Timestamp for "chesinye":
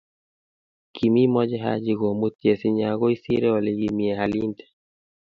2.41-2.83